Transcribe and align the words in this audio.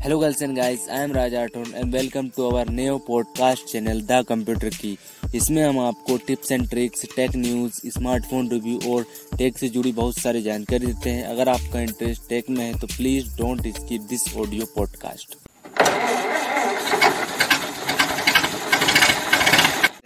Hello 0.00 0.18
girls 0.20 0.42
and 0.42 0.58
guys, 0.58 0.88
I 0.90 1.02
am 1.04 1.12
Raja 1.12 1.44
Rathod 1.46 1.74
and 1.74 1.94
welcome 1.94 2.28
to 2.28 2.42
our 2.42 2.66
new 2.66 2.98
podcast 3.06 3.64
channel 3.64 4.00
the 4.02 4.24
computer 4.28 4.68
की 4.68 4.96
इसमें 5.34 5.62
हम 5.62 5.78
आपको 5.78 6.16
tips 6.16 6.52
and 6.52 6.68
tricks 6.70 7.04
tech 7.16 7.34
news 7.36 7.80
smartphone 7.86 8.48
review 8.50 8.94
और 8.94 9.04
tech 9.38 9.58
से 9.58 9.68
जुड़ी 9.68 9.92
बहुत 9.92 10.18
सारी 10.18 10.42
जानकारी 10.42 10.86
देते 10.86 11.10
हैं। 11.10 11.24
अगर 11.24 11.48
आपका 11.48 11.80
इंटरेस्ट 11.80 12.28
टेक 12.28 12.50
में 12.50 12.64
है 12.64 12.78
तो 12.80 12.86
please 12.86 13.36
don't 13.36 13.66
skip 13.76 14.02
this 14.02 14.36
audio 14.36 14.66
podcast 14.76 15.36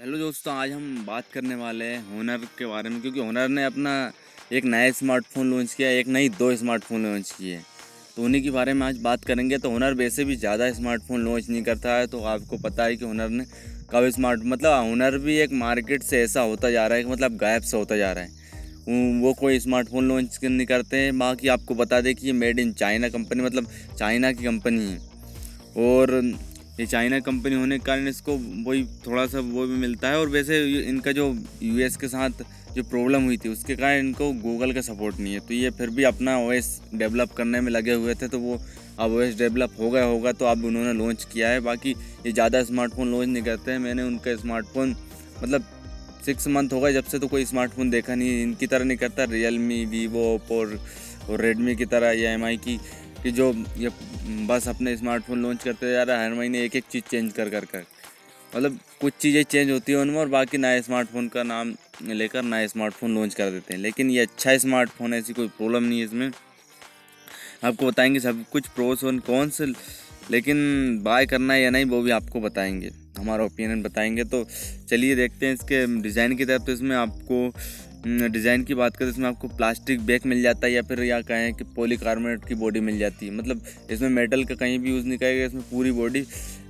hello 0.01 0.19
दोस्तों 0.19 0.55
आज 0.55 0.73
हम 0.73 1.05
बात 1.07 1.25
करने 1.33 1.55
वाले 1.55 1.85
हैं 1.85 2.17
होनर 2.17 2.49
के 2.59 2.67
बारे 2.67 2.91
में 2.91 3.01
क्योंकि 3.01 3.21
होनर 3.21 3.49
ने 3.49 3.65
अपना 3.65 3.95
एक 4.53 4.65
नया 4.65 4.91
स्मार्टफ़ोन 4.93 5.51
लॉन्च 5.51 5.75
किया 5.75 5.89
एक 5.91 6.09
नई 6.09 6.29
दो 6.29 6.57
स्मार्टफ़ोन 6.57 7.03
लॉन्च 7.03 7.31
किए। 7.31 7.61
तो 8.17 8.23
उन्हीं 8.23 8.43
के 8.43 8.51
बारे 8.51 8.73
में 8.75 8.87
आज 8.87 8.99
बात 9.03 9.25
करेंगे 9.25 9.57
तो 9.59 9.71
हुनर 9.71 9.95
वैसे 9.95 10.25
भी 10.25 10.35
ज़्यादा 10.37 10.71
स्मार्टफ़ोन 10.73 11.21
लॉन्च 11.21 11.49
नहीं 11.49 11.63
करता 11.63 11.95
है 11.95 12.07
तो 12.07 12.21
आपको 12.25 12.57
पता 12.59 12.85
है 12.85 12.97
कि 12.97 13.05
हुनर 13.05 13.29
ने 13.29 13.45
कब 13.91 14.09
स्मार्ट 14.11 14.41
मतलब 14.45 14.87
हुनर 14.89 15.17
भी 15.19 15.37
एक 15.37 15.53
मार्केट 15.53 16.03
से 16.03 16.21
ऐसा 16.23 16.41
होता 16.43 16.71
जा 16.71 16.87
रहा 16.87 16.99
है 16.99 17.05
कि 17.05 17.11
मतलब 17.11 17.37
गायब 17.37 17.63
से 17.63 17.77
होता 17.77 17.97
जा 17.97 18.13
रहा 18.13 18.25
है। 18.25 18.43
वो 19.21 19.33
कोई 19.35 19.59
स्मार्टफ़ोन 19.61 20.09
लॉन्च 20.09 20.39
नहीं 20.45 20.67
करते 20.67 20.97
हैं, 20.97 21.19
बाकी 21.19 21.49
आपको 21.49 21.75
बता 21.75 22.01
दें 22.01 22.15
कि 22.15 22.27
ये 22.27 22.33
मेड 22.35 22.59
इन 22.59 22.73
चाइना 22.75 23.09
कंपनी 23.09 23.43
मतलब 23.43 23.69
चाइना 23.99 24.33
की 24.33 24.45
कंपनी 24.45 24.85
है। 24.85 24.99
और 25.85 26.15
ये 26.81 26.87
चाइना 26.87 27.21
कंपनी 27.21 27.55
होने 27.55 27.79
के 27.79 27.85
कारण 27.85 28.09
इसको 28.09 28.37
वही 28.67 28.85
थोड़ा 29.07 29.27
सा 29.27 29.41
वो 29.41 29.67
भी 29.67 29.77
मिलता 29.77 30.09
है, 30.09 30.19
और 30.19 30.29
वैसे 30.29 30.65
इनका 30.83 31.13
जो 31.13 31.35
यूएस 31.63 31.97
के 31.97 32.09
साथ 32.09 32.45
जो 32.77 32.83
प्रॉब्लम 32.85 33.25
हुई 33.25 33.37
थी, 33.37 33.49
उसके 33.49 33.75
कारण 33.77 33.99
इनको 33.99 34.31
गूगल 34.41 34.73
का 34.73 34.81
सपोर्ट 34.83 35.19
नहीं 35.21 35.35
है। 35.35 35.41
तो 35.41 35.55
ये 35.55 35.71
फिर 35.73 35.91
भी 35.91 36.05
अपना 36.05 36.39
ओएस 36.39 36.81
डेवलप 36.95 37.33
करने 37.33 37.61
में 37.61 37.71
लगे 37.73 37.93
हुए 37.95 38.15
थे 38.15 38.29
तो 38.29 38.39
वो 38.39 38.59
अब 38.99 39.13
ओएस 39.13 39.37
डेवलप 39.39 39.77
हो 39.81 39.91
गया 39.91 40.05
होगा 40.05 40.33
तो 40.33 40.45
अब 40.47 40.65
उन्होंने 40.65 40.93
लॉन्च 40.95 41.27
किया 41.33 41.49
है। 41.49 41.61
बाकी 41.63 41.91
ये 42.27 42.33
ज़्यादा 42.33 42.63
स्मार्टफ़ोन 42.65 43.11
लॉन्च 43.11 43.29
नहीं 43.29 43.43
करते 43.45 43.71
हैं। 43.71 43.79
मैंने 43.81 44.03
उनका 44.03 44.37
स्मार्टफ़ोन 44.37 44.97
मतलब 45.43 45.65
सिक्स 46.25 46.47
मंथ 46.49 46.73
हो 46.73 46.81
गए, 46.81 46.93
जब 46.93 47.05
से 47.05 47.19
तो 47.19 47.29
कोई 47.29 47.45
स्मार्टफ़ोन 47.45 47.91
देखा 47.91 48.15
नहीं, 48.15 48.43
इनकी 48.43 48.67
तरह 48.67 48.85
नहीं 48.85 48.99
करता। 48.99 49.25
रियल 49.31 49.59
मी 49.61 49.85
वीवो 49.87 50.35
ओप्पो 50.35 50.61
और 50.61 51.41
रेडमी 51.41 51.75
की 51.77 51.85
तरह, 51.87 52.11
या 52.13 52.31
एम 52.33 52.47
की, 52.59 52.77
कि 53.23 53.31
जो 53.31 53.53
ये 53.79 53.91
बस 54.47 54.69
अपने 54.69 54.97
स्मार्टफ़ोन 54.97 55.43
लॉन्च 55.43 55.65
करते 55.65 55.93
जा 55.93 56.03
रहा 56.03 56.17
है, 56.17 56.29
हर 56.29 56.35
महीने 56.35 56.65
एक 56.65 56.77
एक 56.77 56.85
चीज़ 56.91 57.05
चेंज 57.11 57.33
कर 57.33 57.49
कर 57.51 57.65
कर 57.65 57.85
मतलब 58.53 58.79
कुछ 59.01 59.13
चीज़ें 59.21 59.43
चेंज 59.45 59.71
होती 59.71 59.93
हैं 59.93 59.99
उनमें, 59.99 60.17
और 60.17 60.29
बाकी 60.29 60.59
नए 60.59 60.81
स्मार्टफ़ोन 60.83 61.29
का 61.29 61.43
नाम 61.45 61.75
लेकर 62.03 62.43
नया 62.43 62.67
स्मार्टफ़ोन 62.67 63.15
लॉन्च 63.15 63.35
कर 63.35 63.51
देते 63.51 63.75
हैं। 63.75 63.81
लेकिन 63.81 64.11
ये 64.11 64.21
अच्छा 64.21 64.57
स्मार्टफ़ोन 64.59 65.13
है, 65.13 65.19
ऐसी 65.19 65.33
कोई 65.33 65.49
प्रॉब्लम 65.49 65.83
नहीं 65.83 65.99
है 65.99 66.05
इसमें। 66.05 66.31
आपको 67.65 67.87
बताएँगे 67.87 68.21
सब 68.21 68.45
कुछ 68.53 68.69
प्रोस 68.69 69.05
और 69.05 69.19
कौन 69.27 69.51
से 69.51 69.67
लेकिन 70.31 70.59
बाय 71.05 71.27
करना 71.27 71.55
है 71.55 71.63
या 71.63 71.71
नहीं, 71.71 71.85
वो 71.85 72.01
भी 72.03 72.11
आपको 72.11 72.41
बताएँगे। 72.41 72.91
हमारा 73.19 73.45
ओपिनियन 73.45 73.83
बताएँगे। 73.83 74.25
तो 74.25 74.45
चलिए 74.91 75.17
देखते 75.17 75.47
हैं 75.47 75.55
इसके 75.55 75.87
डिज़ाइन 76.03 76.37
की 76.37 76.45
तरफ़। 76.45 76.63
तो 76.63 76.73
इसमें 76.73 76.95
आपको 76.97 77.49
डिज़ाइन 78.07 78.65
की 78.65 78.75
बात 78.75 78.97
करें, 78.97 79.11
इसमें 79.11 79.29
आपको 79.29 79.49
प्लास्टिक 79.49 80.01
बैग 80.07 80.27
मिल 80.27 80.43
जाता 80.43 80.67
है 80.67 80.73
या 80.73 80.83
फिर 80.83 81.03
या 81.03 81.21
कहें 81.23 81.53
कि 81.55 81.65
पॉलीकार्बोनेट 81.77 82.45
की 82.49 82.55
बॉडी 82.55 82.81
मिल 82.81 82.99
जाती 82.99 83.27
है। 83.27 83.33
मतलब 83.35 83.63
इसमें 83.91 84.09
मेटल 84.11 84.45
का 84.45 84.55
कहीं 84.55 84.79
भी 84.79 84.91
यूज़ 84.91 85.07
नहीं 85.07 85.19
करेगा, 85.19 85.47
इसमें 85.47 85.63
पूरी 85.71 85.91
बॉडी 85.93 86.23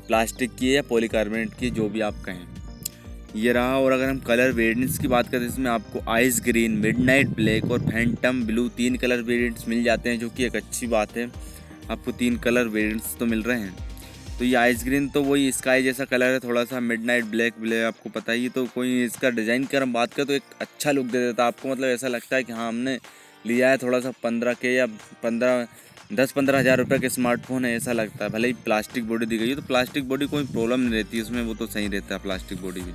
प्लास्टिक 0.06 0.54
की 0.56 0.66
है 0.66 0.74
या 0.74 0.82
पॉलीकार्बोनेट 0.82 1.54
की, 1.60 1.70
जो 1.70 1.88
भी 1.88 2.00
आप 2.00 2.22
कहें। 2.26 2.63
ये 3.36 3.52
रहा 3.52 3.78
और 3.78 3.92
अगर 3.92 4.08
हम 4.08 4.18
कलर 4.20 4.50
वेरियंट्स 4.52 4.98
की 4.98 5.08
बात 5.08 5.30
करें, 5.30 5.46
इसमें 5.46 5.70
आपको 5.70 6.00
आइस 6.10 6.40
ग्रीन 6.44 6.72
मिडनाइट 6.78 7.28
ब्लैक 7.30 7.70
और 7.70 7.80
फैंटम 7.82 8.42
ब्लू 8.46 8.68
तीन 8.76 8.96
कलर 8.96 9.22
वेरिएंट्स 9.22 9.68
मिल 9.68 9.82
जाते 9.84 10.10
हैं, 10.10 10.18
जो 10.18 10.28
कि 10.28 10.44
एक 10.44 10.56
अच्छी 10.56 10.86
बात 10.88 11.16
है। 11.16 11.30
आपको 11.90 12.12
तीन 12.12 12.36
कलर 12.38 12.68
वेरिएंट्स 12.68 13.16
तो 13.16 13.26
मिल 13.26 13.42
रहे 13.42 13.60
हैं। 13.60 13.74
तो 14.38 14.44
ये 14.44 14.54
आइस 14.56 14.84
ग्रीन 14.84 15.08
तो 15.08 15.22
वही 15.22 15.50
स्काई 15.52 15.82
जैसा 15.82 16.04
कलर 16.04 16.32
है 16.32 16.38
थोड़ा 16.40 16.64
सा 16.64 16.80
मिडनाइट 16.82 17.24
ब्लैक 17.26 17.54
ब्लैक 17.60 17.84
आपको 17.84 18.10
पता 18.10 18.32
ही 18.32 18.48
तो 18.48 18.64
कोई 18.66 19.02
इसका 19.04 19.30
डिज़ाइन 19.30 19.64
कर 19.64 19.82
हम 19.82 19.92
बात 19.92 20.14
करें 20.14 20.26
तो 20.26 20.32
एक 20.32 20.42
अच्छा 20.60 20.92
लुक 20.92 21.06
दे 21.06 21.18
देता 21.18 21.42
है। 21.42 21.48
आपको 21.48 21.68
मतलब 21.68 21.88
ऐसा 21.88 22.08
लगता 22.08 22.36
है 22.36 22.44
कि 22.44 22.52
हाँ 22.52 22.68
हमने 22.68 22.98
लिया 23.46 23.70
है 23.70 23.78
थोड़ा 23.78 24.00
सा 24.00 24.10
पंद्रह 24.22 24.54
के 24.54 24.74
या 24.74 24.86
पंद्रह, 25.22 25.66
दस 26.12 26.32
पंद्रह 26.32 26.58
हज़ार 26.58 26.78
रुपये 26.78 26.98
के 26.98 27.08
स्मार्टफ़ोन 27.10 27.64
है, 27.64 27.74
ऐसा 27.76 27.92
लगता 27.92 28.24
है। 28.24 28.30
भले 28.30 28.48
ही 28.48 28.54
प्लास्टिक 28.64 29.08
बॉडी 29.08 29.26
दी 29.26 29.38
गई 29.38 29.48
है 29.48 29.56
तो 29.56 29.62
प्लास्टिक 29.64 30.08
बॉडी 30.08 30.26
कोई 30.26 30.46
प्रॉब्लम 30.46 30.80
नहीं 30.80 30.94
रहती, 30.94 31.20
उसमें 31.20 31.42
वो 31.42 31.54
तो 31.54 31.66
सही 31.68 31.88
रहता 31.88 32.14
है 32.14 32.22
प्लास्टिक 32.22 32.62
बॉडी 32.62 32.80
भी। 32.80 32.92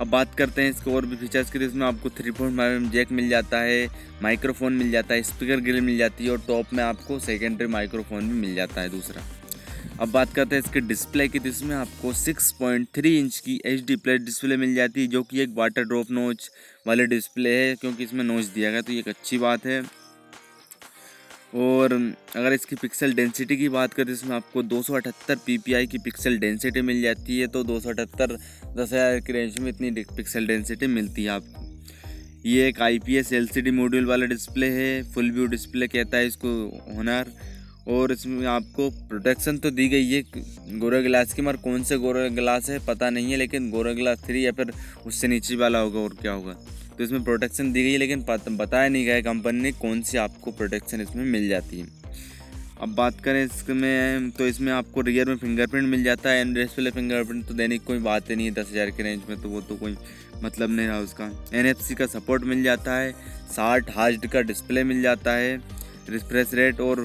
अब 0.00 0.08
बात 0.08 0.34
करते 0.34 0.62
हैं 0.62 0.70
इसके 0.70 0.90
और 0.90 1.06
भी 1.06 1.16
फीचर्स 1.16 1.50
की 1.50 1.58
तो 1.58 1.64
इसमें 1.64 1.86
आपको 1.86 2.10
थ्री 2.10 2.30
पॉइंट 2.30 2.56
फाइव 2.56 2.88
जैक 2.90 3.12
मिल 3.12 3.28
जाता 3.28 3.60
है 3.60 3.88
माइक्रोफोन 4.22 4.72
मिल 4.72 4.90
जाता 4.90 5.14
है 5.14 5.22
स्पीकर 5.22 5.60
ग्रिल 5.60 5.80
मिल 5.80 5.98
जाती 5.98 6.24
है 6.24 6.30
और 6.30 6.42
टॉप 6.46 6.72
में 6.72 6.82
आपको 6.84 7.18
सेकेंडरी 7.20 7.66
माइक्रोफोन 7.68 8.28
भी 8.28 8.34
मिल 8.36 8.54
जाता 8.54 8.80
है 8.80 8.88
दूसरा। 8.88 9.22
अब 10.00 10.10
बात 10.10 10.32
करते 10.34 10.56
हैं 10.56 10.62
इसके 10.62 10.80
डिस्प्ले 10.80 11.26
की 11.28 11.38
तो 11.38 11.48
इसमें 11.48 11.74
आपको 11.76 12.12
6.3 12.14 13.06
इंच 13.08 13.38
की 13.38 13.60
एच 13.66 13.84
डी 13.86 13.96
प्लेट 13.96 14.22
डिस्प्ले 14.22 14.56
मिल 14.56 14.74
जाती 14.74 15.00
है, 15.00 15.06
जो 15.06 15.22
कि 15.22 15.40
एक 15.40 15.54
वाटर 15.56 15.84
ड्रॉप 15.84 16.10
नोच 16.10 16.50
वाले 16.86 17.06
डिस्प्ले 17.06 17.56
है, 17.56 17.74
क्योंकि 17.76 18.04
इसमें 18.04 18.24
नोच 18.24 18.44
दिया 18.44 18.70
गया 18.70 18.80
तो 18.80 18.92
ये 18.92 18.98
एक 18.98 19.08
अच्छी 19.08 19.38
बात 19.38 19.66
है। 19.66 19.82
और 21.54 21.92
अगर 22.36 22.52
इसकी 22.52 22.76
पिक्सल 22.76 23.12
डेंसिटी 23.12 23.56
की 23.56 23.68
बात 23.68 23.92
करें 23.92 24.06
तो 24.06 24.12
इसमें 24.12 24.34
आपको 24.36 24.62
दो 24.62 24.82
सौ 24.82 24.94
अठहत्तर 24.94 25.36
पी 25.46 25.86
की 25.86 25.98
पिक्सल 25.98 26.38
डेंसिटी 26.38 26.82
मिल 26.82 27.02
जाती 27.02 27.38
है 27.40 27.46
तो 27.46 27.62
दो 27.64 27.78
सौ 27.80 27.90
अठहत्तर 27.90 28.32
दस 28.32 28.92
हज़ार 28.92 29.20
की 29.20 29.32
रेंज 29.32 29.58
में 29.58 29.68
इतनी 29.70 29.90
पिक्सल 30.16 30.46
डेंसिटी 30.46 30.86
मिलती 30.86 31.24
है 31.24 31.30
आपको। 31.30 31.66
ये 32.46 32.68
एक 32.68 32.80
I 32.82 32.98
P 32.98 33.16
S 33.16 33.32
L 33.32 33.46
C 33.48 33.60
D 33.60 33.70
module 33.70 34.06
वाला 34.06 34.26
डिस्प्ले 34.26 34.66
है 34.70 35.02
फुल 35.12 35.30
व्यू 35.32 35.46
डिस्प्ले 35.46 35.88
कहता 35.88 36.16
है 36.16 36.26
इसको 36.26 36.48
होनर 36.96 37.32
और 37.88 38.12
इसमें 38.12 38.46
आपको 38.46 38.90
प्रोटेक्शन 39.08 39.58
तो 39.58 39.70
दी 39.70 39.88
गई 39.88 40.10
है 40.10 40.22
गोरे 40.78 41.02
ग्लास 41.02 41.32
की, 41.32 41.42
मगर 41.42 41.56
कौन 41.56 41.82
से 41.84 41.96
गोरे 41.98 42.28
ग्लास 42.30 42.68
है, 42.70 42.78
पता 42.86 43.08
नहीं 43.10 43.30
है, 43.30 43.36
लेकिन 43.36 43.70
गोरे 43.70 43.94
ग्लास 43.94 44.22
थ्री 44.24 44.44
या 44.46 44.52
फिर 44.52 44.72
उससे 45.06 45.28
नीचे 45.28 45.56
वाला 45.56 45.78
होगा, 45.78 46.00
और 46.00 46.16
क्या 46.20 46.32
होगा? 46.32 46.56
तो 46.98 47.04
इसमें 47.04 47.22
प्रोटेक्शन 47.24 47.72
दी 47.72 47.82
गई 47.82 47.92
है, 47.92 47.98
लेकिन 47.98 48.24
बताया 48.50 48.88
नहीं 48.88 49.04
गया 49.04 49.20
कंपनी 49.22 49.60
ने 49.60 49.72
कौन 49.74 50.02
सी 50.02 50.18
आपको 50.18 50.52
प्रोटेक्शन 50.52 51.00
इसमें 51.00 51.24
मिल 51.26 51.48
जाती 51.48 51.80
है। 51.80 51.86
अब 52.80 52.94
बात 52.94 53.20
करें 53.20 53.44
इसमें 53.44 54.30
तो 54.30 54.46
इसमें 54.46 54.72
आपको 54.72 55.00
रियर 55.02 55.28
में 55.28 55.36
फिंगरप्रिंट 55.36 55.88
मिल 55.88 56.02
जाता 56.04 56.30
है 56.30 56.40
एंड 56.40 56.54
डिस्प्ले 56.54 56.90
फिंगरप्रिंट 56.90 57.46
तो 57.46 57.54
देने 57.54 57.78
की 57.78 57.84
कोई 57.86 57.98
बात 58.00 58.30
ही 58.30 58.36
नहीं 58.36 58.46
है, 58.46 58.52
दस 58.54 58.70
हज़ार 58.72 58.90
के 58.90 59.02
रेंज 59.02 59.22
में 59.28 59.40
तो 59.40 59.48
वो 59.48 59.60
तो 59.60 59.76
कोई 59.76 59.96
मतलब 60.42 60.70
नहीं 60.70 60.86
रहा 60.86 60.98
उसका। 61.00 61.24
एन 61.54 61.72
का 61.94 62.06
सपोर्ट 62.08 62.44
मिल 62.44 62.62
जाता 62.64 62.94
है, 62.94 63.12
साठ 63.50 63.90
हार्ड 63.96 64.26
का 64.26 64.40
डिस्प्ले 64.42 64.84
मिल 64.84 65.02
जाता 65.02 65.32
है 65.32 65.56
रिफ्रेश 66.10 66.54
रेट 66.54 66.80
और 66.80 67.04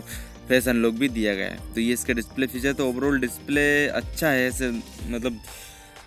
फेस 0.49 0.67
अनलॉक 0.67 0.93
भी 0.95 1.09
दिया 1.09 1.33
गया 1.35 1.47
है। 1.47 1.73
तो 1.73 1.81
ये 1.81 1.93
इसका 1.93 2.13
डिस्प्ले 2.13 2.47
फीचर 2.47 2.73
तो 2.73 2.87
ओवरऑल 2.89 3.19
डिस्प्ले 3.19 3.87
अच्छा 3.89 4.29
है, 4.29 4.47
ऐसे 4.47 4.69
मतलब 5.09 5.39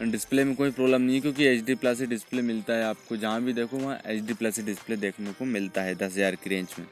डिस्प्ले 0.03 0.45
में 0.45 0.55
कोई 0.57 0.71
प्रॉब्लम 0.71 1.03
नहीं 1.03 1.15
है, 1.15 1.21
क्योंकि 1.21 1.45
एच 1.45 1.65
डी 1.65 1.75
प्लस 1.75 2.01
ही 2.01 2.07
डिस्प्ले 2.07 2.43
मिलता 2.43 2.75
है 2.75 2.85
आपको। 2.85 3.17
जहाँ 3.17 3.43
भी 3.43 3.53
देखो, 3.53 3.77
वहाँ 3.79 3.99
एच 4.07 4.23
डी 4.23 4.35
प्लस 4.35 4.59
ही 4.59 4.65
डिस्प्ले 4.65 4.97
देखने 4.99 5.33
को 5.33 5.45
मिलता 5.47 5.83
है, 5.83 5.95
दस 5.95 6.13
हज़ार 6.13 6.35
की 6.35 6.51
रेंज 6.51 6.75
में। 6.79 6.87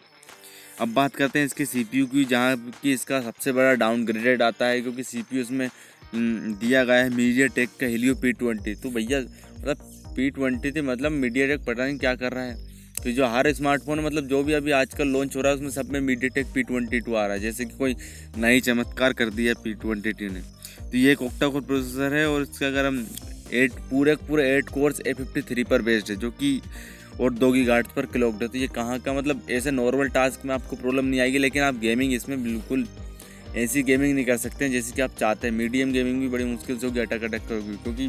अब 0.81 0.93
बात 0.95 1.17
करते 1.17 1.39
हैं 1.39 1.47
इसके 1.47 1.65
सी 1.67 1.85
पी 1.85 1.99
यू 1.99 2.07
की, 2.07 2.25
जहाँ 2.25 2.57
की 2.83 2.93
इसका 2.93 3.21
सबसे 3.23 3.53
बड़ा 3.53 3.75
डाउनग्रेडेड 3.77 4.43
आता 4.43 4.67
है, 4.67 4.81
क्योंकि 4.81 5.03
सी 5.05 5.23
पी 5.23 5.37
यू 5.37 5.43
इसमें 5.43 5.69
दिया 6.15 6.85
गया 6.85 6.97
है 6.97 7.11
मीडिया 7.11 7.47
टेक 7.55 7.71
का 7.81 7.87
हिलियो 7.87 8.15
पी 8.15 8.33
ट्वेंटी 8.33 8.75
तो 8.75 8.91
भैया 8.91 9.21
मतलब 9.21 9.77
पी 10.17 10.31
ट्वेंटी 10.31 10.71
थी 10.73 10.81
मतलब 10.83 11.13
मीडिया 11.13 11.47
टेक 11.47 11.65
पता 11.67 11.85
नहीं 11.85 11.99
क्या 11.99 12.15
कर 12.15 12.33
रहा 12.33 12.45
है। 12.45 12.57
तो 12.97 13.11
जो 13.11 13.27
हर 13.27 13.53
स्मार्टफ़ोन 13.53 14.01
मतलब 14.01 14.27
जो 14.29 14.43
भी 14.43 14.53
अभी 14.53 14.71
आजकल 14.73 15.09
लॉन्च 15.09 15.37
हो 15.37 15.41
रहा 15.41 15.53
है, 15.53 15.57
उसमें 15.57 15.71
सब 15.73 15.91
में 15.93 16.01
media 16.01 16.29
take 16.35 16.53
P 16.55 16.63
twenty 16.63 17.01
two 17.01 17.15
आ 17.15 17.27
रहा 17.27 17.35
है। 17.35 17.41
जैसे 17.41 17.65
कि 17.65 17.77
कोई 17.79 17.97
नई 18.39 18.61
चमत्कार 18.63 19.13
कर 19.13 19.31
दिया 19.31 19.55
पी 19.55 19.75
ट्वेंटी 19.75 20.13
टू 20.13 20.33
ने। 20.35 20.43
तो 20.95 20.99
ये 20.99 21.13
एक 21.13 21.23
ओक्टा 21.23 21.47
कोर 21.49 21.61
प्रोसेसर 21.61 22.13
है 22.15 22.27
और 22.31 22.43
इसका 22.43 22.67
अगर 22.67 22.87
हम 22.87 22.99
एट 23.53 23.73
पूरे 23.91 24.15
पूरे 24.19 24.43
eight 24.49 24.69
core 24.69 25.01
A 25.01 25.13
fifty 25.13 25.41
three 25.45 25.63
पर 25.65 25.83
बेस्ड 25.83 26.11
है, 26.11 26.17
जो 26.17 26.31
कि 26.33 26.61
और 27.21 27.33
दो 27.33 27.51
की 27.53 27.65
गार्ड 27.65 27.87
पर 27.97 28.07
क्लॉक्ड 28.07 28.43
है। 28.43 28.49
तो 28.49 28.59
ये 28.59 28.69
कहाँ 28.69 28.99
का 29.01 29.13
मतलब 29.13 29.47
ऐसे 29.51 29.71
नॉर्मल 29.71 30.09
टास्क 30.11 30.45
में 30.45 30.55
आपको 30.55 30.77
प्रॉब्लम 30.77 31.05
नहीं 31.05 31.21
आएगी, 31.21 31.39
लेकिन 31.39 31.63
आप 31.63 31.79
गेमिंग 31.79 32.13
इसमें 32.15 32.43
बिल्कुल 32.45 32.87
ऐसी 33.57 33.83
गेमिंग 33.83 34.15
नहीं 34.15 34.25
कर 34.25 34.37
सकते 34.37 34.65
हैं 34.65 34.73
जैसे 34.73 34.93
कि 34.93 35.03
आप 35.03 35.17
चाहते 35.19 35.49
हैं। 35.49 35.55
मीडियम 35.55 35.93
गेमिंग 35.93 36.21
भी 36.21 36.29
बड़ी 36.29 36.45
मुश्किल 36.45 36.79
से 36.79 36.87
होगी 36.87 37.01
अटक 37.01 37.25
अटक 37.25 37.51
होगी, 37.51 37.77
क्योंकि 37.79 38.09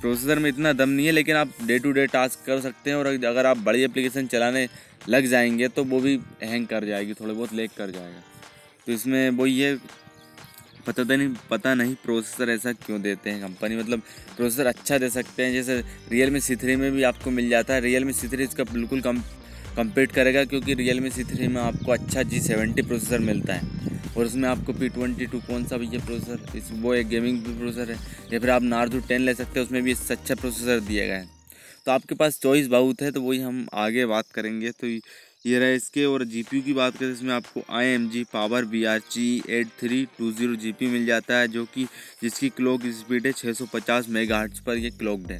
प्रोसेसर 0.00 0.38
में 0.38 0.48
इतना 0.50 0.72
दम 0.72 0.88
नहीं 0.88 1.06
है, 1.06 1.12
लेकिन 1.12 1.36
आप 1.36 1.52
डे 1.62 1.78
टू 1.78 1.92
डे 1.92 2.06
टास्क 2.06 2.46
कर 2.46 2.60
सकते 2.60 2.90
हैं 2.90 2.96
और 2.96 3.06
अगर 3.06 3.46
आप 3.46 3.58
बड़ी 3.58 3.82
एप्लीकेशन 3.82 4.26
चलाने 4.28 4.66
लग 5.08 5.26
जाएँगे 5.26 5.68
तो 5.68 5.84
वो 5.84 6.00
भी 6.00 6.18
हैंग 6.42 6.66
कर 6.66 6.86
जाएगी, 6.86 7.14
थोड़े 7.14 7.32
बहुत 7.34 7.54
लेक 7.54 7.70
कर 7.78 7.90
जाएगा। 7.90 8.22
तो 8.86 8.92
इसमें 8.92 9.30
वही 9.32 9.60
है 9.60 9.76
पता 10.86 11.04
तो 11.04 11.16
नहीं, 11.16 11.28
पता 11.50 11.74
नहीं 11.74 11.94
प्रोसेसर 12.04 12.50
ऐसा 12.50 12.72
क्यों 12.72 13.00
देते 13.02 13.30
हैं 13.30 13.40
कंपनी 13.42 13.76
मतलब 13.76 14.02
प्रोसेसर 14.36 14.66
अच्छा 14.66 14.98
दे 14.98 15.08
सकते 15.10 15.44
हैं, 15.44 15.52
जैसे 15.52 15.82
रियल 16.10 16.30
मी 16.30 16.40
सी 16.40 16.56
थ्री 16.56 16.76
में 16.76 16.90
भी 16.92 17.02
आपको 17.02 17.30
मिल 17.30 17.48
जाता 17.48 17.74
है। 17.74 17.80
रियल 17.80 18.04
मी 18.04 18.12
सी 18.12 18.28
थ्री 18.28 18.44
इसका 18.44 18.64
बिल्कुल 18.64 19.00
कम 19.00 19.22
कम्पीट 19.76 20.12
करेगा 20.12 20.44
क्योंकि 20.44 20.74
रियल 20.74 21.00
मी 21.00 21.10
सी 21.10 21.24
थ्री 21.24 21.48
में 21.48 21.60
आपको 21.62 21.92
अच्छा 21.92 22.22
जी 22.22 22.40
सेवेंटी 22.40 22.82
प्रोसेसर 22.82 23.18
मिलता 23.20 23.54
है। 23.54 23.74
और 24.16 24.24
उसमें 24.24 24.48
आपको 24.48 24.72
पी 24.72 24.88
ट्वेंटी 24.88 25.26
टू 25.26 25.40
कौन 25.40 25.64
सा 25.64 25.76
भी 25.76 25.86
ये 25.86 25.98
प्रोसेसर 25.98 26.56
इस 26.58 26.70
वो 26.72 26.94
एक 26.94 27.08
गेमिंग 27.08 27.42
भी 27.44 27.58
प्रोसेसर 27.58 27.90
है। 27.92 27.98
या 28.32 28.38
फिर 28.40 28.50
आप 28.50 28.62
नार्जू 28.62 29.00
टेन 29.00 29.20
ले 29.20 29.34
सकते 29.34 29.60
हैं, 29.60 29.66
उसमें 29.66 29.82
भी 29.82 29.92
इससे 29.92 30.14
अच्छा 30.14 30.34
प्रोसेसर 30.34 30.80
दिया 30.80 31.06
गया 31.06 31.16
है। 31.16 31.28
तो 31.86 31.92
आपके 31.92 32.14
पास 32.14 32.38
चॉइस 32.40 32.66
बहुत 32.66 33.02
है 33.02 33.10
तो 33.10 33.22
वही 33.22 33.40
हम 33.40 33.66
आगे 33.74 34.06
बात 34.06 34.30
करेंगे। 34.34 34.70
तो 34.70 34.86
ये 35.46 35.58
रहा 35.58 35.68
इसके 35.70 36.04
और 36.04 36.24
जीपीयू 36.26 36.62
की 36.62 36.72
बात 36.72 36.96
करें, 36.96 37.12
इसमें 37.12 37.32
आपको 37.34 37.62
I 37.72 37.86
M 37.86 38.08
G 38.10 38.22
power 38.32 38.64
B 38.66 38.84
R 38.84 39.00
ची 39.10 39.42
eight 39.50 39.68
three 39.80 40.04
two 40.18 40.30
zero 40.32 40.54
G 40.56 40.72
P 40.72 40.86
मिल 40.88 41.04
जाता 41.06 41.36
है, 41.36 41.48
जो 41.48 41.64
कि 41.74 41.84
जिसकी 42.22 42.48
क्लॉक 42.50 42.86
स्पीड 42.94 43.26
है 43.26 43.32
छः 43.32 43.52
सौ 43.52 43.66
पचास 43.74 44.08
मेगा 44.10 44.46
पर 44.66 44.78
ये 44.78 44.90
क्लॉकड 44.92 45.32
है। 45.32 45.38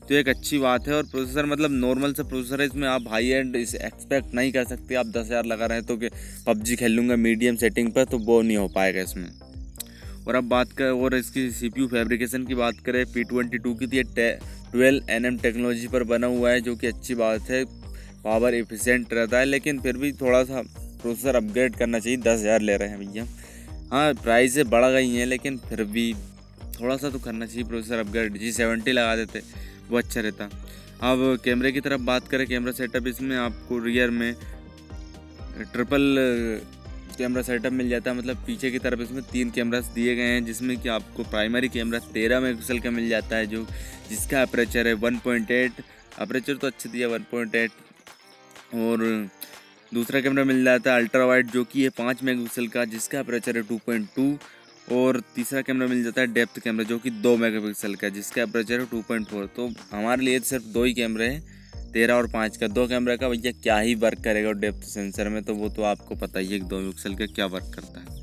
तो 0.00 0.14
एक 0.14 0.28
अच्छी 0.28 0.58
बात 0.58 0.88
है 0.88 0.94
और 0.94 1.06
प्रोसेसर 1.06 1.46
मतलब 1.46 1.70
नॉर्मल 1.72 2.12
सा 2.14 2.22
प्रोसेसर 2.24 2.60
है, 2.60 2.66
इसमें 2.66 2.86
आप 2.88 3.08
हाई 3.08 3.26
एंड 3.28 3.56
इस 3.56 3.74
एक्सपेक्ट 3.76 4.34
नहीं 4.34 4.52
कर 4.52 4.64
सकते, 4.66 4.94
आप 4.94 5.06
दस 5.08 5.26
हज़ार 5.26 5.46
लगा 5.46 5.66
रहे 5.66 5.78
हैं 5.78 5.86
तो 5.86 5.96
कि 5.96 6.08
पबजी 6.46 6.76
खेल 6.76 6.92
लूँगा 6.92 7.16
मीडियम 7.18 7.56
सेटिंग 7.56 7.92
पर 7.92 8.04
तो 8.04 8.18
वो 8.20 8.40
नहीं 8.42 8.56
हो 8.56 8.68
पाएगा 8.70 9.00
इसमें। 9.02 9.28
और 10.20 10.34
अब 10.34 10.48
बात 10.48 10.72
करें, 10.72 10.90
और 10.90 11.14
इसकी 11.16 11.50
सी 11.50 11.68
पी 11.68 11.86
फैब्रिकेशन 11.88 12.44
की 12.46 12.54
बात 12.54 12.80
करें 12.86 13.04
पी 13.12 13.24
ट्वेंटी 13.24 13.58
टू 13.58 13.74
की 13.74 13.86
तो 13.86 13.96
ये 13.96 14.02
ट्वेल्व 14.72 15.10
एन 15.10 15.24
एम 15.24 15.38
टेक्नोलॉजी 15.38 15.88
पर 15.88 16.04
बना 16.06 16.26
हुआ 16.28 16.50
है, 16.50 16.60
जो 16.60 16.76
कि 16.76 16.86
अच्छी 16.86 17.14
बात 17.16 17.50
है। 17.50 17.64
पावर 18.24 18.54
एफिशिएंट 18.54 19.12
रहता 19.12 19.38
है, 19.38 19.44
लेकिन 19.44 19.80
फिर 19.80 19.96
भी 19.96 20.12
थोड़ा 20.14 20.42
सा 20.44 20.62
प्रोसेसर 21.02 21.36
अपग्रेड 21.36 21.76
करना 21.76 21.98
चाहिए। 21.98 22.18
दस 22.18 22.40
हज़ार 22.40 22.60
ले 22.60 22.76
रहे 22.76 22.88
हैं 22.88 22.98
भैया। 22.98 23.24
हाँ 23.92 24.12
प्राइसें 24.16 24.68
बढ़ 24.70 24.84
गई 24.86 25.08
हैं, 25.10 25.26
लेकिन 25.26 25.56
फिर 25.58 25.82
भी 25.86 26.12
थोड़ा 26.80 26.96
सा 26.96 27.10
तो 27.10 27.18
करना 27.18 27.46
चाहिए 27.46 27.64
प्रोसेसर 27.64 27.98
अपग्रेड। 27.98 28.38
जी 28.38 28.52
सेवेंटी 28.52 28.92
लगा 28.92 29.16
देते, 29.16 29.42
वो 29.90 29.98
अच्छा 29.98 30.20
रहता। 30.20 30.44
अब 31.02 31.38
कैमरे 31.44 31.72
की 31.72 31.80
तरफ़ 31.80 32.00
बात 32.02 32.28
करें, 32.28 32.46
कैमरा 32.46 32.72
सेटअप 32.72 33.06
इसमें 33.06 33.36
आपको 33.38 33.78
रियर 33.78 34.10
में 34.10 34.34
ट्रिपल 35.62 36.60
कैमरा 37.18 37.42
सेटअप 37.42 37.72
मिल 37.72 37.88
जाता 37.88 38.10
है। 38.10 38.16
मतलब 38.16 38.36
पीछे 38.46 38.70
की 38.70 38.78
तरफ़ 38.78 39.00
इसमें 39.00 39.22
तीन 39.32 39.50
कैमरास 39.50 39.90
दिए 39.94 40.14
गए 40.16 40.22
हैं, 40.24 40.44
जिसमें 40.44 40.76
कि 40.76 40.88
आपको 40.90 41.24
प्राइमरी 41.24 41.68
कैमरा 41.68 41.98
तेरह 42.14 42.40
मेगापिक्सल 42.40 42.78
का 42.78 42.90
मिल 42.90 43.08
जाता 43.08 43.36
है, 43.36 43.46
जो 43.46 43.66
जिसका 44.10 44.42
अप्रेचर 44.42 44.88
है 44.88 44.94
वन 44.96 45.18
पॉइंट 45.24 45.50
एट। 45.50 45.82
अप्रेचर 46.18 46.54
तो 46.54 46.66
अच्छे 46.66 46.88
दिया, 46.88 47.08
वन 47.08 47.24
पॉइंट 47.30 47.54
एट 47.54 47.70
और 48.76 49.28
दूसरा 49.92 50.20
कैमरा 50.20 50.44
मिल 50.44 50.64
जाता 50.64 50.92
है 50.92 51.00
अल्ट्रा 51.00 51.24
वाइड, 51.24 51.50
जो 51.50 51.64
कि 51.64 51.82
है 51.82 51.88
पाँच 51.90 52.22
मेगापिक्सल 52.22 52.66
का, 52.68 52.84
जिसका 52.86 53.20
अप्रेचर 53.20 53.56
है 53.56 53.62
टू 53.62 53.78
पॉइंट 53.86 54.08
टू 54.16 54.36
और 54.90 55.20
तीसरा 55.34 55.60
कैमरा 55.62 55.86
मिल 55.86 56.02
जाता 56.04 56.20
है 56.20 56.26
डेप्थ 56.28 56.58
कैमरा, 56.60 56.84
जो 56.84 56.98
कि 56.98 57.10
दो 57.10 57.36
मेगापिक्सल 57.36 57.94
का, 57.94 58.08
जिसका 58.10 58.42
अप्रेचर 58.42 58.80
है 58.80 58.86
टू 58.86 59.00
पॉइंट 59.08 59.26
फोर 59.28 59.46
तो 59.56 59.68
हमारे 59.90 60.22
लिए 60.22 60.40
सिर्फ़ 60.42 60.64
दो 60.66 60.84
ही 60.84 60.94
कैमरे 60.94 61.26
हैं, 61.26 61.42
तेरह 61.92 62.14
और 62.14 62.26
पाँच 62.28 62.56
का। 62.56 62.66
दो 62.68 62.86
कैमरा 62.88 63.16
का 63.16 63.28
भैया 63.28 63.52
क्या 63.52 63.78
ही 63.78 63.94
वर्क 63.96 64.22
करेगा 64.24 64.52
डेप्थ 64.60 64.84
सेंसर 64.86 65.28
में 65.28 65.42
तो 65.42 65.54
वो 65.54 65.68
तो 65.68 65.82
आपको 65.84 66.14
पता 66.16 66.38
ही 66.38 66.46
है 66.48 66.58
दो 66.60 66.80
पिक्सल 66.82 67.14
का 67.14 67.26
क्या 67.28 67.46
वर्क 67.48 67.72
करता 67.74 68.00
है। 68.00 68.18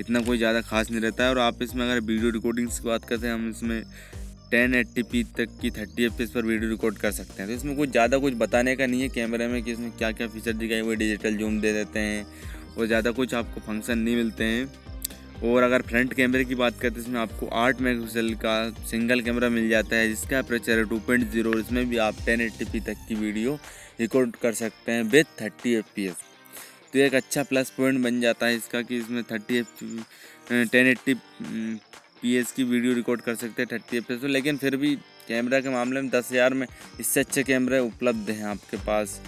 इतना 0.00 0.20
कोई 0.20 0.38
ज़्यादा 0.38 0.60
खास 0.62 0.90
नहीं 0.90 1.00
रहता 1.00 1.24
है, 1.24 1.30
और 1.30 1.38
आप 1.38 1.62
इसमें 1.62 1.84
अगर 1.84 2.00
वीडियो 2.02 2.30
रिकॉर्डिंग्स 2.30 2.78
की 2.80 2.88
बात 2.88 3.04
करते 3.04 3.26
हैं, 3.26 3.34
हम 3.34 3.48
इसमें 3.50 3.82
टेन 4.50 4.74
एट्टी 4.74 5.22
तक 5.36 5.58
की 5.60 5.70
थर्टी 5.70 6.04
एफ़ 6.04 6.22
पर 6.24 6.44
वीडियो 6.44 6.70
रिकॉर्ड 6.70 6.98
कर 6.98 7.10
सकते 7.12 7.42
हैं। 7.42 7.48
तो 7.48 7.56
इसमें 7.56 7.76
कुछ 7.76 7.90
ज़्यादा 7.90 8.18
कुछ 8.18 8.34
बताने 8.36 8.74
का 8.76 8.86
नहीं 8.86 9.00
है 9.02 9.08
कैमरे 9.10 9.46
में 9.48 9.62
कि 9.62 9.72
इसमें 9.72 9.90
क्या 9.92 10.10
क्या 10.12 10.28
फीचर 10.28 10.52
दिखाए 10.54 10.80
हुए 10.80 10.96
डिजिटल 10.96 11.36
जूम 11.36 11.60
दे 11.60 11.72
देते 11.72 11.98
हैं, 12.00 12.26
और 12.78 12.86
ज़्यादा 12.86 13.10
कुछ 13.12 13.34
आपको 13.34 13.60
फ़ंक्शन 13.62 13.98
नहीं 13.98 14.16
मिलते 14.16 14.44
हैं। 14.44 14.68
और 15.44 15.62
अगर 15.62 15.82
फ्रंट 15.82 16.14
कैमरे 16.14 16.44
की 16.44 16.54
बात 16.56 16.78
करते 16.80 16.94
हैं 16.94 17.02
इसमें 17.02 17.18
आपको 17.20 17.46
आठ 17.56 17.80
मेगापिक्सल 17.80 18.32
का 18.36 18.54
सिंगल 18.86 19.20
कैमरा 19.20 19.48
मिल 19.48 19.68
जाता 19.68 19.96
है, 19.96 20.08
जिसका 20.08 20.38
अप्रेचर 20.38 20.78
है 20.78 20.84
टू 20.88 20.98
पॉइंट 21.00 21.30
ज़ीरो 21.32 21.52
इसमें 21.58 21.88
भी 21.88 21.96
आप 21.98 22.24
टेन 22.26 22.40
एट्टी 22.40 22.80
तक 22.80 23.04
की 23.08 23.14
वीडियो 23.16 23.58
रिकॉर्ड 24.00 24.36
कर 24.36 24.52
सकते 24.54 24.92
हैं 24.92 25.02
विथ 25.10 25.40
थर्टी 25.40 25.74
एफ़ 25.74 26.00
तो 26.92 26.98
एक 26.98 27.14
अच्छा 27.14 27.42
प्लस 27.44 27.70
पॉइंट 27.70 28.02
बन 28.02 28.20
जाता 28.20 28.46
है 28.46 28.56
इसका 28.56 28.80
कि 28.82 28.98
इसमें 28.98 29.22
thirty 29.30 29.56
F 29.58 30.66
ten 30.66 30.86
eighty 30.86 31.14
P 32.22 32.34
S 32.36 32.52
की 32.52 32.64
वीडियो 32.64 32.94
रिकॉर्ड 32.94 33.20
कर 33.20 33.34
सकते 33.36 33.62
हैं 33.62 33.68
थर्टी 33.72 33.96
एफ़ 33.96 34.12
तो 34.12 34.26
लेकिन 34.28 34.56
फिर 34.56 34.76
भी 34.76 34.94
कैमरा 35.28 35.60
के 35.60 35.68
मामले 35.68 36.00
में 36.00 36.10
दस 36.10 36.28
हज़ार 36.32 36.54
में 36.54 36.66
इससे 37.00 37.20
अच्छे 37.20 37.42
कैमरे 37.42 37.78
उपलब्ध 37.80 38.30
हैं 38.30 38.44
आपके 38.46 38.76
पास। 38.86 39.20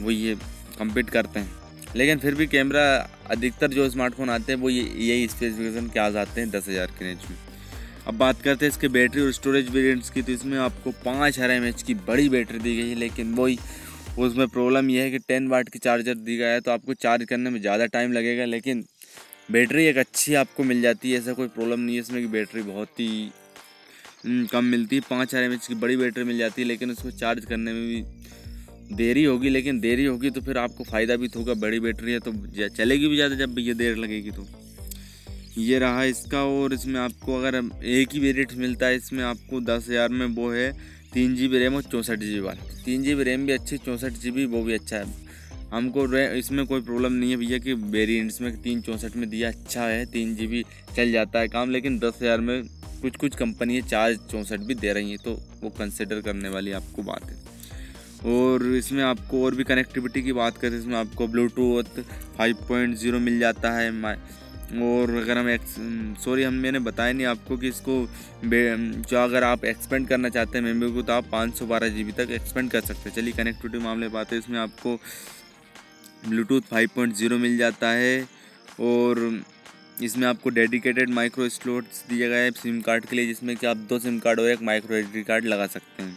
वो 0.00 0.10
ये 0.10 0.34
कम्पीट 0.78 1.10
करते 1.10 1.40
हैं। 1.40 1.94
लेकिन 1.96 2.18
फिर 2.18 2.34
भी 2.34 2.46
कैमरा 2.46 2.84
अधिकतर 3.30 3.68
जो 3.70 3.88
स्मार्टफ़ोन 3.90 4.30
आते 4.30 4.52
हैं, 4.52 4.58
वो 4.60 4.70
ये, 4.70 4.82
यही 4.82 5.28
स्पेसिफिकेशन 5.28 5.88
के 5.88 6.00
आ 6.00 6.08
जाते 6.10 6.40
हैं 6.40 6.50
दस 6.50 6.68
हज़ार 6.68 6.86
के 6.98 7.04
रेंज 7.04 7.30
में। 7.30 7.36
अब 8.06 8.14
बात 8.16 8.42
करते 8.42 8.64
हैं 8.64 8.72
इसके 8.72 8.88
बैटरी 8.90 9.22
और 9.22 9.32
स्टोरेज 9.32 9.70
वेरियंट्स 9.70 10.10
की। 10.10 10.22
तो 10.22 10.32
इसमें 10.32 10.58
आपको 10.58 10.90
पाँच 11.04 11.38
हज़ार 11.38 11.50
एम 11.50 11.70
की 11.86 11.94
बड़ी 12.06 12.28
बैटरी 12.28 12.58
दी 12.58 12.76
गई 12.76 12.88
है, 12.88 12.94
लेकिन 12.96 13.34
वही 13.34 13.58
उसमें 14.18 14.46
प्रॉब्लम 14.48 14.90
यह 14.90 15.02
है 15.02 15.10
कि 15.10 15.18
टेन 15.18 15.48
वाट 15.48 15.68
की 15.68 15.78
चार्जर 15.78 16.14
दी 16.16 16.36
गया 16.36 16.48
है 16.48 16.60
तो 16.60 16.70
आपको 16.70 16.94
चार्ज 16.96 17.24
करने 17.24 17.50
में 17.50 17.60
ज़्यादा 17.60 17.86
टाइम 17.88 18.12
लगेगा। 18.12 18.44
लेकिन 18.46 18.84
बैटरी 19.48 19.84
एक 19.86 19.96
अच्छी 19.98 20.34
आपको 20.34 20.64
मिल 20.64 20.80
जाती 20.82 21.10
है 21.10 21.18
ऐसा 21.18 21.32
कोई 21.32 21.48
प्रॉब्लम 21.48 21.80
नहीं 21.80 21.94
है 21.96 22.00
इसमें 22.00 22.20
कि 22.22 22.28
बैटरी 22.28 22.62
बहुत 22.62 23.00
ही 23.00 23.30
हम्म, 24.24 24.46
कम 24.46 24.64
मिलती 24.64 24.96
है। 24.96 25.02
पाँच 25.10 25.28
हज़ार 25.28 25.44
एम 25.44 25.56
की 25.66 25.74
बड़ी 25.76 25.96
बैटरी 25.96 26.24
मिल 26.24 26.38
जाती 26.38 26.62
है 26.62 26.68
लेकिन 26.68 26.90
उसको 26.90 27.10
चार्ज 27.12 27.44
करने 27.44 27.72
में 27.72 27.82
भी 27.82 28.96
देरी 28.96 29.24
होगी 29.24 29.48
लेकिन 29.48 29.78
देरी 29.80 30.04
होगी 30.04 30.30
तो 30.30 30.40
फिर 30.40 30.58
आपको 30.58 30.84
फ़ायदा 30.84 31.16
भी 31.16 31.28
तो 31.28 31.40
होगा 31.40 31.54
बड़ी 31.56 31.80
बैटरी 31.80 32.12
है 32.12 32.20
तो 32.20 32.32
चलेगी 32.76 33.08
भी 33.08 33.16
ज़्यादा 33.16 33.34
जब 33.36 33.58
ये 33.58 33.74
देर 33.74 33.96
लगेगी 33.96 34.30
तो। 34.30 34.46
ये 35.58 35.78
रहा 35.78 36.02
इसका 36.04 36.42
और 36.44 36.72
इसमें 36.74 36.98
आपको 37.00 37.36
अगर 37.38 37.62
एक 37.86 38.12
ही 38.12 38.20
वेरिएंट 38.20 38.52
मिलता 38.56 38.86
है 38.86 38.96
इसमें 38.96 39.22
आपको 39.24 39.60
दस 39.62 39.86
हज़ार 39.88 40.08
में 40.10 40.26
वो 40.26 40.50
है 40.50 40.70
तीन 41.14 41.34
जी 41.36 41.48
बी 41.48 41.58
रैम 41.58 41.74
और 41.74 41.82
चौंसठ 41.82 42.18
जी 42.18 42.32
बी 42.32 42.40
वाला। 42.40 42.82
तीन 42.84 43.02
जी 43.02 43.14
बी 43.14 43.24
रैम 43.24 43.46
भी 43.46 43.52
अच्छी 43.52 43.78
चौंसठ 43.78 44.18
जी 44.22 44.30
बी 44.30 44.44
वो 44.46 44.62
भी 44.62 44.72
अच्छा 44.74 44.96
है। 44.96 45.25
हमको 45.72 46.06
इसमें 46.16 46.64
कोई 46.66 46.80
प्रॉब्लम 46.82 47.12
नहीं 47.12 47.30
है 47.30 47.36
भैया 47.36 47.58
कि 47.58 47.72
वेरियंट्स 47.92 48.40
में 48.40 48.56
तीन 48.62 48.80
चौंसठ 48.82 49.16
में 49.16 49.28
दिया 49.30 49.48
अच्छा 49.48 49.82
है, 49.82 50.04
तीन 50.06 50.34
जी 50.36 50.46
बी 50.46 50.64
चल 50.96 51.12
जाता 51.12 51.38
है 51.38 51.48
काम, 51.48 51.70
लेकिन 51.70 51.98
दस 51.98 52.18
हज़ार 52.22 52.40
में 52.40 52.62
कुछ 53.02 53.16
कुछ 53.16 53.36
कंपनी 53.36 53.80
चार 53.84 54.14
चौंसठ 54.30 54.60
भी 54.60 54.74
दे 54.76 54.92
रही 54.92 55.10
हैं 55.10 55.18
तो 55.24 55.32
वो 55.62 55.70
कंसिडर 55.78 56.20
करने 56.22 56.48
वाली 56.48 56.72
आपको 56.72 57.02
बात 57.02 57.24
है। 57.24 57.44
और 58.26 58.64
इसमें 58.76 59.02
आपको 59.04 59.44
और 59.44 59.54
भी 59.54 59.64
कनेक्टिविटी 59.64 60.22
की 60.22 60.32
बात 60.34 60.58
करें, 60.58 60.78
इसमें 60.78 60.96
आपको 60.96 61.26
ब्लूटूथ 61.28 62.00
5.0 62.38 63.18
मिल 63.20 63.38
जाता 63.40 63.72
है 63.72 63.90
और 64.82 65.10
अगर 65.16 65.38
हम 65.38 66.14
सॉरी 66.20 66.42
हम, 66.42 66.54
मैंने 66.54 66.78
बताया 66.80 67.12
नहीं 67.12 67.26
आपको 67.26 67.56
कि 67.56 67.68
इसको 67.68 68.06
जो 68.44 69.18
अगर 69.18 69.44
आप 69.44 69.64
एक्सपेंड 69.66 70.08
करना 70.08 70.28
चाहते 70.28 70.58
हैं, 70.58 70.64
मेमोरी 70.64 70.92
को 70.92 71.02
तो 71.02 71.12
आप 71.12 71.28
पाँच 71.32 71.54
सौ 71.54 71.66
बारह 71.66 71.88
जी 71.88 72.04
बी 72.04 72.12
तक 72.14 72.30
एक्सपेंड 72.32 72.70
कर 72.70 72.80
सकते 72.82 73.08
हैं। 73.08 73.16
चलिए 73.16 73.32
कनेक्टिविटी 73.34 73.84
मामले 73.84 74.08
बात 74.10 74.32
है, 74.32 74.38
इसमें 74.38 74.58
आपको 74.60 74.98
ब्लूटूथ 76.28 76.60
5.0 76.72 77.38
मिल 77.38 77.56
जाता 77.58 77.90
है 77.90 78.20
और 78.82 79.44
इसमें 80.02 80.26
आपको 80.28 80.50
डेडिकेटेड 80.50 81.10
माइक्रो 81.10 81.48
स्लोट्स 81.48 82.04
दिया 82.08 82.28
गया 82.28 82.38
है 82.38 82.50
सिम 82.52 82.80
कार्ड 82.80 83.04
के 83.04 83.16
लिए, 83.16 83.26
जिसमें 83.26 83.56
कि 83.56 83.66
आप 83.66 83.76
दो 83.88 83.98
सिम 83.98 84.18
कार्ड 84.18 84.40
और 84.40 84.50
एक 84.50 84.62
माइक्रो 84.62 84.96
एच 84.96 85.24
कार्ड 85.26 85.44
लगा 85.44 85.66
सकते 85.66 86.02
हैं। 86.02 86.16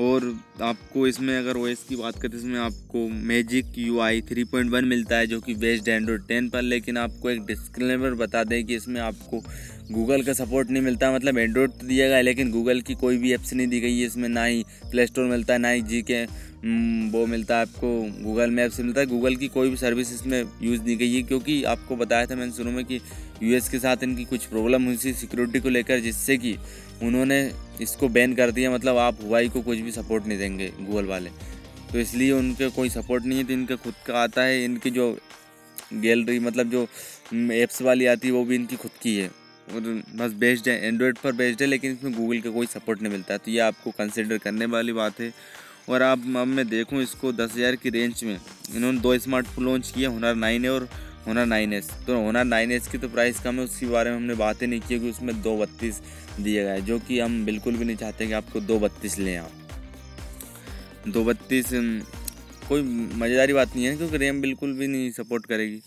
और 0.00 0.24
आपको 0.62 1.06
इसमें 1.06 1.36
अगर 1.38 1.56
ओएस 1.56 1.82
की 1.88 1.96
बात 1.96 2.20
करते 2.22 2.36
हैं 2.36 2.42
इसमें 2.42 2.58
आपको 2.60 3.08
magic 3.08 3.78
U 3.78 3.98
I 4.00 4.20
three 4.22 4.44
point 4.44 4.70
one 4.70 4.84
मिलता 4.84 5.16
है, 5.16 5.26
जो 5.26 5.40
कि 5.40 5.54
बेस्ड 5.54 5.88
एंड्रॉयड 5.88 6.26
टेन 6.28 6.48
पर, 6.48 6.62
लेकिन 6.62 6.96
आपको 6.96 7.30
एक 7.30 7.40
डिस्क्लेमर 7.46 8.14
बता 8.16 8.42
दें 8.44 8.64
कि 8.66 8.76
इसमें 8.76 9.00
आपको 9.00 9.42
गूगल 9.90 10.22
का 10.22 10.32
सपोर्ट 10.34 10.70
नहीं 10.70 10.82
मिलता 10.82 11.10
मतलब 11.12 11.38
एंड्रॉयड 11.38 11.70
तो 11.70 11.86
दिया 11.86 12.06
गया 12.08 12.16
है, 12.16 12.22
लेकिन 12.22 12.50
गूगल 12.50 12.80
की 12.80 12.94
कोई 12.94 13.16
भी 13.18 13.32
ऐप्स 13.34 13.52
नहीं 13.52 13.66
दी 13.68 13.80
गई 13.80 13.98
है, 13.98 14.06
इसमें 14.06 14.28
ना 14.28 14.44
ही 14.44 14.64
प्ले 14.90 15.06
स्टोर 15.06 15.24
मिलता 15.24 15.52
है, 15.52 15.58
ना 15.58 15.68
ही 15.68 15.82
जी 15.82 16.02
के 16.02 16.24
वो 16.58 17.24
मिलता 17.26 17.56
है 17.56 17.62
आपको 17.62 17.88
गूगल 18.22 18.50
मैप 18.50 18.70
से 18.70 18.82
मिलता 18.82 19.00
है। 19.00 19.06
गूगल 19.06 19.36
की 19.36 19.48
कोई 19.48 19.70
भी 19.70 19.76
सर्विस 19.76 20.12
इसमें 20.12 20.42
यूज़ 20.62 20.82
नहीं 20.82 20.96
गई 20.96 21.14
है, 21.14 21.22
क्योंकि 21.22 21.62
आपको 21.64 21.96
बताया 21.96 22.26
था 22.26 22.34
मैंने 22.34 22.52
शुरू 22.52 22.70
में 22.70 22.84
कि 22.84 23.00
यूएस 23.42 23.68
के 23.68 23.78
साथ 23.78 24.02
इनकी 24.02 24.24
कुछ 24.24 24.44
प्रॉब्लम 24.46 24.84
हुई 24.84 24.96
थी 24.96 25.12
सिक्योरिटी 25.12 25.60
को 25.60 25.68
लेकर, 25.68 26.00
जिससे 26.00 26.36
कि 26.36 26.56
उन्होंने 27.02 27.40
इसको 27.82 28.08
बैन 28.08 28.34
कर 28.34 28.50
दिया। 28.50 28.70
मतलब 28.70 28.96
आप 28.96 29.22
हुआई 29.24 29.48
को 29.48 29.60
कुछ 29.62 29.78
भी 29.78 29.92
सपोर्ट 29.92 30.26
नहीं 30.26 30.38
देंगे 30.38 30.72
गूगल 30.80 31.04
वाले। 31.04 31.30
तो 31.92 31.98
इसलिए 31.98 32.32
उनके 32.32 32.68
कोई 32.70 32.88
सपोर्ट 32.90 33.24
नहीं 33.24 33.38
है 33.38 33.44
तो 33.44 33.52
इनका 33.52 33.76
खुद 33.76 33.94
का 34.06 34.18
आता 34.22 34.42
है। 34.42 34.64
इनकी 34.64 34.90
जो 34.90 35.16
गैलरी 35.94 36.38
मतलब 36.38 36.70
जो 36.70 36.86
एप्स 37.52 37.80
वाली 37.82 38.06
आती 38.06 38.28
है, 38.28 38.34
वो 38.34 38.44
भी 38.44 38.54
इनकी 38.54 38.76
खुद 38.76 38.90
की 39.02 39.16
है। 39.16 39.30
और 39.68 39.80
बस 40.16 40.32
बेस्ड 40.32 40.68
है 40.68 40.86
एंड्रॉयड 40.86 41.18
पर 41.18 41.32
बेस्ड 41.32 41.62
है, 41.62 41.66
लेकिन 41.68 41.92
इसमें 41.92 42.12
गूगल 42.14 42.40
का 42.40 42.50
कोई 42.50 42.66
सपोर्ट 42.66 43.02
नहीं 43.02 43.12
मिलता। 43.12 43.36
तो 43.36 43.50
ये 43.50 43.58
आपको 43.60 43.90
कंसिडर 43.90 44.38
करने 44.38 44.66
वाली 44.66 44.92
बात 44.92 45.20
है। 45.20 45.32
और 45.88 46.02
आप, 46.02 46.18
अब 46.18 46.46
मैं 46.46 46.68
देखूँ 46.68 47.02
इसको 47.02 47.32
दस 47.32 47.54
हज़ार 47.54 47.76
की 47.76 47.90
रेंज 47.90 48.24
में। 48.24 48.38
इन्होंने 48.74 49.00
दो 49.00 49.18
स्मार्टफ़ोन 49.18 49.64
लॉन्च 49.64 49.90
किए 49.90 50.06
हुनर 50.06 50.34
नाइन 50.36 50.64
ए 50.64 50.68
और 50.68 50.88
हुनर 51.26 51.46
नाइन 51.46 51.72
एस 51.72 51.90
तो 52.06 52.16
हुनर 52.16 52.44
नाइन 52.44 52.72
एस 52.72 52.86
की 52.88 52.98
तो 52.98 53.08
प्राइस 53.08 53.40
कम 53.40 53.54
है, 53.54 53.64
उसके 53.64 53.86
बारे 53.88 54.10
में 54.10 54.16
हमने 54.16 54.34
बातें 54.36 54.66
नहीं 54.66 54.80
की 54.80 54.98
कि 55.00 55.10
उसमें 55.10 55.40
दो 55.42 55.56
बत्तीस 55.58 56.00
दिया 56.40 56.62
गया 56.62 56.72
है, 56.72 56.80
जो 56.82 56.98
कि 56.98 57.18
हम 57.20 57.44
बिल्कुल 57.44 57.76
भी 57.76 57.84
नहीं 57.84 57.96
चाहते 57.96 58.26
कि 58.26 58.32
आपको 58.32 58.60
दो 58.62 58.78
बत्तीस 58.78 59.18
लें 59.18 59.36
आप। 59.36 59.50
दो 61.08 61.24
बत्तीस 61.24 61.70
कोई 62.68 62.82
मज़ेदारी 62.82 63.52
बात 63.52 63.74
नहीं 63.76 63.84
है, 63.86 63.96
क्योंकि 63.96 64.16
रैम 64.16 64.40
बिल्कुल 64.40 64.72
भी 64.72 64.86
नहीं 64.86 65.10
सपोर्ट 65.12 65.46
करेगी। 65.46 65.80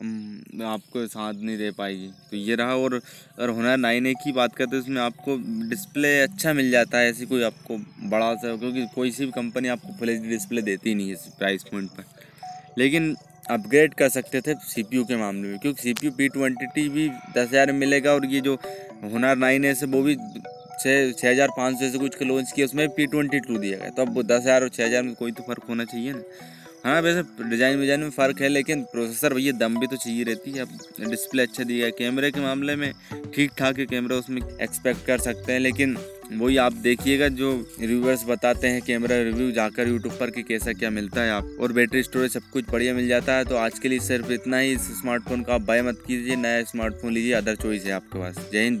आपको 0.00 1.06
साथ 1.08 1.34
नहीं 1.36 1.56
दे 1.58 1.70
पाएगी। 1.72 2.06
तो 2.30 2.36
ये 2.38 2.54
रहा 2.56 2.74
और 2.76 2.94
अगर 2.94 3.48
हुनर 3.50 3.76
नाइन 3.78 4.06
ए 4.06 4.12
की 4.14 4.32
बात 4.32 4.54
करते 4.56 4.76
हैं, 4.76 4.82
उसमें 4.82 5.00
आपको 5.02 5.36
डिस्प्ले 5.68 6.20
अच्छा 6.20 6.52
मिल 6.52 6.70
जाता 6.70 6.98
है, 6.98 7.10
ऐसी 7.10 7.26
कोई 7.26 7.42
आपको 7.44 7.76
बड़ा 8.08 8.34
सा, 8.34 8.54
क्योंकि 8.56 8.86
कोई 8.94 9.10
सी 9.10 9.24
भी 9.24 9.32
कंपनी 9.32 9.68
आपको 9.68 9.96
फुल 9.98 10.10
एच 10.10 10.20
डिस्प्ले 10.22 10.62
देती 10.62 10.94
नहीं 10.94 11.06
है 11.06 11.12
इस 11.12 11.26
प्राइस 11.38 11.64
पॉइंट 11.64 11.90
पर। 11.90 12.04
लेकिन 12.78 13.14
अपग्रेड 13.50 13.94
कर 13.94 14.08
सकते 14.10 14.40
थे 14.40 14.54
सीपीयू 14.64 15.04
के 15.04 15.16
मामले 15.16 15.48
में, 15.48 15.58
क्योंकि 15.58 15.82
C 15.82 15.92
P 15.92 16.06
U 16.06 16.12
P 16.12 16.28
twenty 16.28 16.88
भी 16.88 17.08
दस 17.08 17.48
हज़ार 17.48 17.72
में 17.72 17.78
मिलेगा 17.78 18.12
और 18.12 18.26
ये 18.26 18.40
जो 18.40 18.54
हुनर 19.04 19.36
नाइन 19.38 19.64
है 19.64 19.74
से, 19.74 19.86
वो 19.86 20.02
भी 20.02 20.14
छः 20.14 21.12
छः 21.12 21.30
हज़ार 21.30 21.48
पाँच 21.56 21.74
सौ 21.74 21.90
से 21.90 21.98
कुछ 21.98 22.22
लॉन्च 22.22 22.52
किया, 22.52 22.66
उसमें 22.66 22.88
पी 22.90 23.06
ट्वेंटी 23.06 23.40
टू 23.40 23.58
दिया 23.58 23.78
गया। 23.78 23.90
तो 23.90 24.02
अब 24.02 24.14
वो 24.14 24.22
दस 24.22 24.40
हज़ार 24.40 24.62
और 24.62 24.68
छः 24.70 24.86
हज़ार 24.86 25.02
में 25.02 25.14
कोई 25.14 25.32
तो 25.32 25.42
फ़र्क 25.42 25.64
होना 25.68 25.84
चाहिए 25.84 26.12
ना। 26.12 26.22
हाँ 26.84 27.00
वैसे 27.02 27.22
डिज़ाइन 27.40 27.78
विजाइन 27.78 28.00
में 28.00 28.10
फ़र्क 28.10 28.40
है, 28.40 28.48
लेकिन 28.48 28.82
प्रोसेसर 28.92 29.34
भैया 29.34 29.52
दम 29.58 29.78
भी 29.80 29.86
तो 29.86 29.96
चाहिए 29.96 30.22
रहती 30.24 30.50
है। 30.50 30.60
अब 30.60 31.10
डिस्प्ले 31.10 31.42
अच्छा 31.42 31.64
दिया 31.64 31.86
है 31.86 31.92
कैमरे 31.98 32.30
के 32.30 32.40
मामले 32.40 32.76
में 32.76 32.92
ठीक 33.34 33.50
ठाक 33.58 33.78
है 33.78 33.86
कैमरा, 33.86 34.16
उसमें 34.16 34.40
एक्सपेक्ट 34.42 35.04
कर 35.06 35.18
सकते 35.20 35.52
हैं, 35.52 35.60
लेकिन 35.60 35.96
वही 36.32 36.56
आप 36.58 36.72
देखिएगा 36.82 37.28
जो 37.30 37.52
रिव्यूअर्स 37.80 38.24
बताते 38.24 38.68
हैं 38.68 38.82
कैमरा 38.82 39.16
रिव्यू 39.18 39.50
जाकर 39.52 39.88
यूट्यूब 39.88 40.14
पर 40.20 40.30
कि 40.30 40.42
कैसा 40.42 40.72
क्या 40.72 40.90
मिलता 40.90 41.22
है 41.22 41.30
आप, 41.30 41.56
और 41.60 41.72
बैटरी 41.72 42.02
स्टोरेज 42.02 42.32
सब 42.32 42.48
कुछ 42.52 42.70
बढ़िया 42.70 42.94
मिल 42.94 43.08
जाता 43.08 43.36
है 43.36 43.44
तो 43.44 43.56
आज 43.56 43.78
के 43.78 43.88
लिए 43.88 44.00
सिर्फ़ 44.00 44.32
इतना 44.32 44.58
ही। 44.58 44.72
इस 44.72 44.90
स्मार्टफ़ोन 45.00 45.42
का 45.42 45.54
आप 45.54 45.62
बाय 45.62 45.82
मत 45.82 46.02
कीजिए, 46.06 46.36
नया 46.38 46.62
स्मार्टफ़ोन 46.64 47.12
लीजिए 47.12 47.32
अदर 47.34 47.56
चॉइस 47.56 47.84
है 47.86 47.92
आपके 47.92 48.18
पास। 48.18 48.48
Jai 48.52 48.64
Hind 48.64 48.80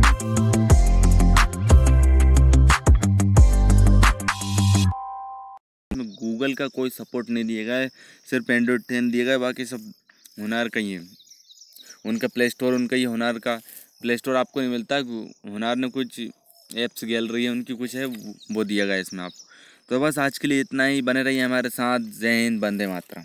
गूगल 5.93 6.53
का 6.53 6.67
कोई 6.67 6.89
सपोर्ट 6.89 7.29
नहीं 7.29 7.43
दिया 7.43 7.63
गया 7.63 7.75
है। 7.75 7.89
सिर्फ़ 8.29 8.51
एंड्रॉयड 8.51 8.81
टेन 8.89 9.09
दिया 9.11 9.25
गया 9.25 9.37
बाकी 9.37 9.65
सब 9.65 9.91
हुनार 10.39 10.69
का 10.69 10.79
ही 10.79 10.91
है। 10.91 11.01
उनका 12.05 12.27
प्ले 12.27 12.49
स्टोर 12.49 12.73
उनका 12.73 12.95
ही 12.95 13.03
हुनार 13.03 13.39
का 13.39 13.55
प्ले 14.01 14.17
स्टोर 14.17 14.35
आपको 14.35 14.61
नहीं 14.61 14.69
मिलता। 14.69 14.95
है 14.95 15.01
हुनार 15.51 15.75
ने 15.75 15.89
कुछ 15.89 16.19
एप्स 16.75 17.05
गैलरी 17.05 17.43
है, 17.43 17.49
उनकी 17.49 17.73
कुछ 17.73 17.95
है, 17.95 18.05
वो 18.05 18.63
दिया 18.63 18.85
गया 18.85 18.95
है 18.95 19.01
इसमें 19.01 19.23
आपको 19.23 19.47
तो 19.89 19.99
बस 19.99 20.17
आज 20.19 20.37
के 20.37 20.47
लिए 20.47 20.61
इतना 20.61 20.85
ही। 20.85 21.01
बने 21.01 21.23
रहिए 21.23 21.41
हमारे 21.41 21.69
साथ। 21.69 21.99
हिंद 22.23 22.59
बंदे 22.61 22.87
मातरम। 22.87 23.23